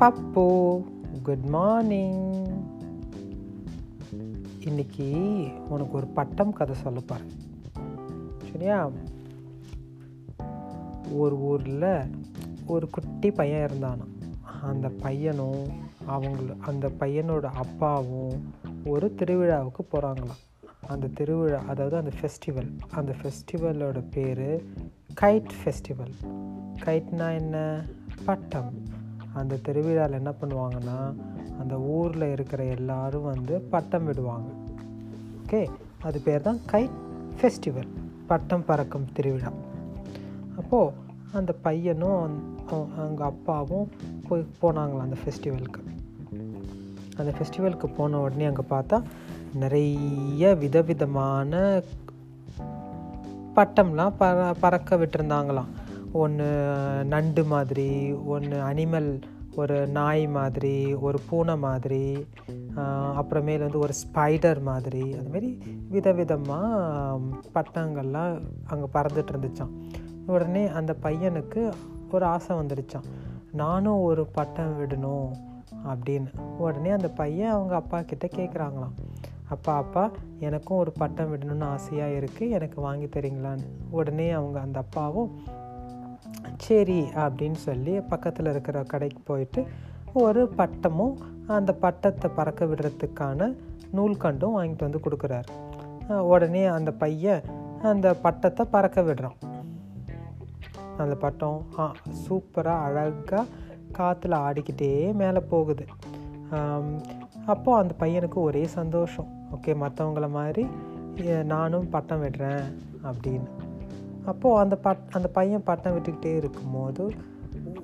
[0.00, 0.84] பப்பு
[1.22, 2.46] good morning
[4.60, 5.12] இன்னைக்கு
[5.68, 7.00] உனக்கு ஒரு பட்டம் கதை சொல்ல
[8.52, 8.90] சரியா?
[11.12, 12.02] ஒரு ஊரில்
[12.66, 14.04] ஒரு குட்டி பையன் இருந்தானா.
[14.62, 15.66] அந்த பையனும்
[16.08, 18.52] அவங்கள அந்த பையனோட அப்பாவும்
[18.86, 20.42] ஒரு திருவிழாவுக்கு போகிறாங்களாம்
[20.88, 24.62] அந்த திருவிழா அதாவது அந்த ஃபெஸ்டிவல் அந்த ஃபெஸ்டிவலோட பேர்
[25.20, 26.14] கைட் ஃபெஸ்டிவல்
[26.84, 27.84] கைட்னா என்ன?
[28.24, 29.06] பட்டம்.
[29.38, 30.98] அந்த திருவிழாவில் என்ன பண்ணுவாங்கன்னா
[31.58, 34.48] அந்த ஊரில் இருக்கிற எல்லாரும் வந்து பட்டம் விடுவாங்க.
[35.40, 35.60] ஓகே?
[36.02, 36.96] அது பேர் தான் கைட்
[37.38, 37.90] ஃபெஸ்டிவல்
[38.26, 39.50] பட்டம் பறக்கும் திருவிழா.
[40.58, 40.92] அப்போது
[41.32, 42.20] அந்த பையனும்
[42.96, 43.88] அவங்க அப்பாவும்
[44.28, 45.82] போய் போனாங்களாம் அந்த ஃபெஸ்டிவலுக்கு.
[47.16, 49.02] அந்த ஃபெஸ்டிவலுக்கு போன உடனே அங்கே பார்த்தா
[49.54, 51.82] நிறைய விதவிதமான
[53.56, 55.70] பட்டம்லாம் பற பறக்க விட்டுருந்தாங்களாம்.
[56.12, 59.22] ஒன்று நண்டு மாதிரி ஒன்று அனிமல்
[59.56, 62.26] ஒரு நாய் மாதிரி ஒரு பூனை மாதிரி
[62.76, 65.60] அப்புறமேல வந்து ஒரு ஸ்பைடர் மாதிரி அதுமாரி
[65.90, 67.20] விதவிதமாக
[67.54, 69.70] பட்டங்கள்லாம் அங்கே பறந்துட்டு இருந்துச்சான்
[70.26, 71.72] உடனே அந்த பையனுக்கு
[72.12, 73.04] ஒரு ஆசை வந்துடுச்சான்
[73.52, 75.30] நானும் ஒரு பட்டம் விடணும்
[75.86, 76.40] அப்படின்னு.
[76.58, 78.94] உடனே அந்த பையன் அவங்க அப்பா கிட்ட கேட்குறாங்களாம்
[79.48, 80.10] அப்பா அப்பா
[80.40, 83.64] எனக்கும் ஒரு பட்டம் விடணும்னு ஆசையாக இருக்குது எனக்கு வாங்கி தரீங்களான்னு?
[83.90, 85.38] உடனே அவங்க அந்த அப்பாவும்
[86.64, 89.60] சரி அப்படின்னு சொல்லி பக்கத்தில் இருக்கிற கடைக்கு போயிட்டு
[90.22, 91.16] ஒரு பட்டமும்
[91.56, 93.50] அந்த பட்டத்தை பறக்க விடுறதுக்கான
[93.96, 95.50] நூல்கண்டும் வாங்கிட்டு வந்து கொடுக்குறாரு.
[96.32, 97.46] உடனே அந்த பையன்
[97.90, 99.38] அந்த பட்டத்தை பறக்க விடுறான்.
[101.02, 101.58] அந்த பட்டம்
[102.24, 103.44] சூப்பராக அழகாக
[103.98, 104.92] காற்றுல ஆடிக்கிட்டே
[105.22, 105.86] மேலே போகுது.
[107.52, 109.30] அப்போது அந்த பையனுக்கு ஒரே சந்தோஷம்.
[109.54, 110.66] ஓகே மற்றவங்கள மாதிரி
[111.52, 112.64] நானும் பட்டம் விடுறேன்
[113.10, 113.48] அப்படின்னு.
[114.26, 117.12] அப்போது அந்த பட் அந்த பையன் பட்டம் விட்டுக்கிட்டே இருக்கும்போது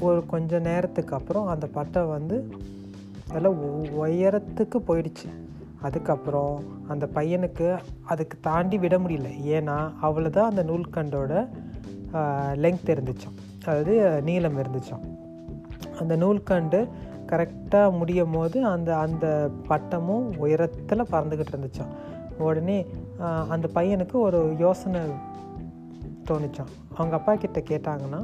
[0.00, 2.50] ஒரு கொஞ்சம் நேரத்துக்கு அப்புறம் அந்த பட்டம் வந்து
[3.32, 3.50] நல்லா
[4.04, 5.28] உயரத்துக்கு போயிடுச்சு.
[5.82, 9.28] அதுக்கப்புறம் அந்த பையனுக்கு அதுக்கு தாண்டி விட முடியல.
[9.56, 11.46] ஏன்னா அவ்வளோ தான் அந்த நூல்கண்டோட
[12.54, 15.04] லெங்க் இருந்துச்சான் அதாவது நீளம் இருந்துச்சான்
[16.00, 16.88] அந்த நூல்கண்டு
[17.26, 21.92] கரெக்டாக முடியும் போது அந்த அந்த பட்டமும் உயரத்தில் பறந்துக்கிட்டு இருந்துச்சான்
[22.38, 22.86] உடனே
[23.48, 25.00] அந்த பையனுக்கு ஒரு யோசனை
[26.30, 28.20] தோணுச்சான் அவங்க அப்பா கிட்ட கேட்டாங்கன்னா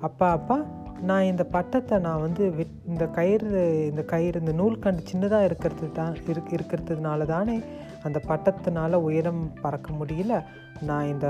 [0.00, 0.56] அப்பா அப்பா
[1.00, 5.92] நான் இந்த பட்டத்தை நான் வந்து விட் இந்த கயிறு இந்த கயிறு இந்த நூல் கண்டு சின்னதாக இருக்கிறது
[5.92, 7.56] தான் இருக்கு இருக்கிறதுனால தானே
[8.04, 10.34] அந்த பட்டத்தினால உயரம் பறக்க முடியல.
[10.82, 11.26] நான் இந்த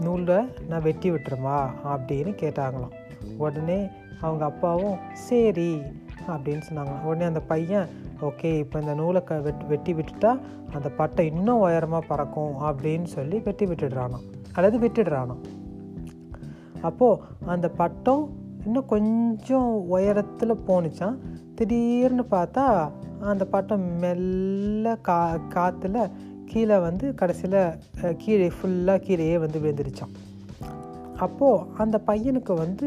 [0.00, 0.38] நூலை
[0.68, 1.58] நான் வெட்டி விட்டுருமா
[1.92, 2.94] அப்படின்னு கேட்டாங்களாம்.
[3.36, 3.78] உடனே
[4.20, 5.70] அவங்க அப்பாவும் சரி
[6.28, 7.04] அப்படின்னு சொன்னாங்களாம்.
[7.04, 7.88] உடனே அந்த பையன்
[8.20, 10.32] ஓகே இப்போ இந்த நூலை க வெட் வெட்டி விட்டுட்டா
[10.74, 15.36] அந்த பட்டை இன்னும் உயரமாக பறக்கும் அப்படின்னு சொல்லி வெட்டி விட்டுடுறானான் அல்லது விட்டுடுறானோ.
[16.82, 18.24] அப்போது அந்த பட்டம்
[18.64, 21.16] இன்னும் கொஞ்சம் உயரத்தில் போணுச்சான்
[21.54, 22.64] திடீர்னு பார்த்தா
[23.20, 25.18] அந்த பட்டம் மெல்ல கா
[25.54, 25.98] காற்றுல
[26.46, 27.60] கீழே வந்து கடைசியில்
[28.16, 30.14] கீழே ஃபுல்லாக கீழேயே வந்து விழுந்துருச்சான்
[31.16, 32.86] அப்போது அந்த பையனுக்கு வந்து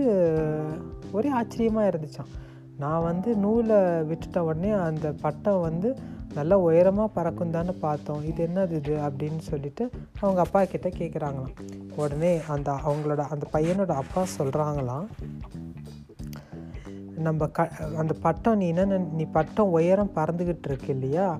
[1.11, 2.31] ஒரே ஆச்சரியமாக இருந்துச்சான்
[2.77, 3.77] நான் வந்து நூலை
[4.09, 5.89] விட்டுட்ட உடனே அந்த பட்டம் வந்து
[6.33, 8.23] நல்லா உயரமாக பறக்கும் தானே பார்த்தோம்.
[8.23, 8.95] இது என்னது இது?
[8.97, 9.89] அப்படின்னு சொல்லிட்டு
[10.19, 11.55] அவங்க அப்பா கிட்ட கேட்குறாங்களாம்
[11.95, 15.07] உடனே அந்த அவங்களோட அந்த பையனோட அப்பா சொல்கிறாங்களாம்
[17.15, 21.37] நம்ம க அந்த பட்டம் நீ என்ன நீ பட்டம் உயரம் பறந்துக்கிட்டு இருக்கு இல்லையா?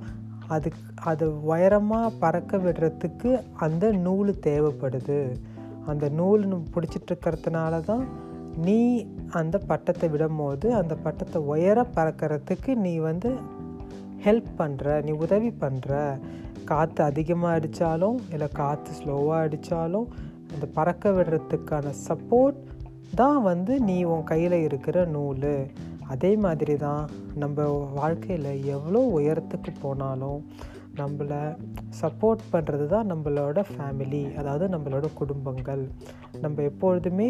[0.47, 5.35] அது அது உயரமாக பறக்க விடுறதுக்கு அந்த நூல் தேவைப்படுது.
[5.85, 8.07] அந்த நூல் பிடிச்சிட்டு இருக்கிறதுனால தான்
[8.55, 13.37] நீ அந்த பட்டத்தை விடும்போது அந்த பட்டத்தை உயர பறக்கிறதுக்கு நீ வந்து
[14.25, 15.91] ஹெல்ப் பண்ணுற நீ உதவி பண்ணுற
[16.71, 20.07] காற்று அதிகமாக அடித்தாலும் இல்லை காற்று ஸ்லோவாக அடித்தாலும்
[20.53, 22.59] அந்த பறக்க விடுறதுக்கான சப்போர்ட்
[23.19, 25.51] தான் வந்து நீ உன் கையில் இருக்கிற நூல்.
[26.13, 27.05] அதே மாதிரி தான்
[27.41, 27.63] நம்ம
[27.99, 30.41] வாழ்க்கையில் எவ்வளோ உயரத்துக்கு போனாலும்
[30.99, 31.41] நம்மளை
[32.01, 35.83] சப்போர்ட் பண்ணுறது தான் நம்மளோட ஃபேமிலி அதாவது நம்மளோட குடும்பங்கள்.
[36.43, 37.29] நம்ம எப்பொழுதுமே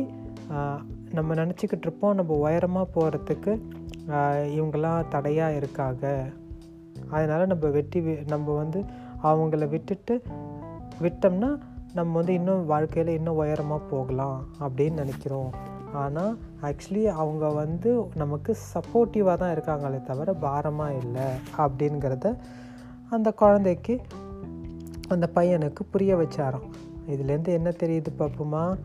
[1.18, 3.54] நம்ம நினச்சிக்கிட்டு இருப்போம் நம்ம உயரமாக போகிறதுக்கு
[4.58, 6.06] இவங்கெல்லாம் தடையாக இருக்காங்க.
[7.12, 8.84] அதனால் நம்ம வெட்டி நம்ம வந்து
[9.24, 10.22] அவங்கள விட்டுட்டு
[11.02, 11.58] விட்டோம்னா
[11.94, 15.52] நம்ம வந்து இன்னும் வாழ்க்கையில் இன்னும் உயரமாக போகலாம் அப்படின்னு நினைக்கிறோம்.
[15.94, 21.28] ஆனால் ஆக்சுவலி அவங்க வந்து நமக்கு சப்போர்ட்டிவாக தான் இருக்காங்களே தவிர பாரமாக இல்லை
[21.58, 22.36] அப்படிங்கிறத
[23.10, 24.02] அந்த குழந்தைக்கு
[25.08, 26.68] அந்த பையனுக்கு புரிய வச்சாராம்.
[27.08, 28.76] இதுலேருந்து என்ன தெரியுது பாப்புமா?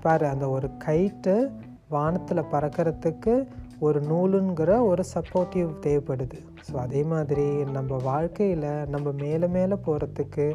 [0.00, 1.50] பாரு அந்த ஒரு கைட்டு
[1.88, 3.48] வானத்தில் பறக்கிறதுக்கு
[3.80, 6.38] ஒரு நூலுங்கிற ஒரு சப்போர்ட்டிவ் தேவைப்படுது.
[6.68, 7.46] ஸோ அதே மாதிரி
[7.76, 10.46] நம்ம வாழ்க்கையில் நம்ம மேலே மேலே போகிறதுக்கு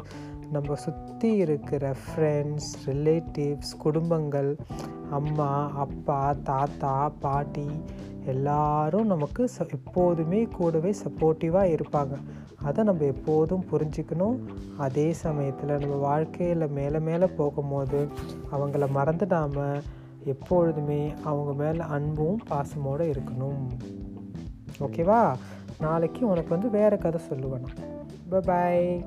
[0.52, 4.56] நம்ம சுற்றி இருக்கிற ஃப்ரெண்ட்ஸ் ரிலேட்டிவ்ஸ் குடும்பங்கள்
[5.10, 7.68] அம்மா அப்பா தாத்தா பாட்டி
[8.26, 12.14] எல்லாரும் நமக்கு ச எப்போதுமே கூடவே சப்போர்ட்டிவாக இருப்பாங்க.
[12.62, 14.36] அதை நம்ம எப்போதும் புரிஞ்சுக்கணும்.
[14.76, 18.08] அதே சமயத்தில் நம்ம வாழ்க்கையில் மேலே மேலே போகும்போது
[18.52, 19.82] அவங்கள மறந்துடாமல்
[20.24, 23.68] எப்பொழுதுமே அவங்க மேலே அன்பும் பாசமோடு இருக்கணும்.
[24.80, 25.34] ஓகேவா
[25.80, 29.04] நாளைக்கு உனக்கு வந்து வேறு கதை சொல்லுவேன் பாய்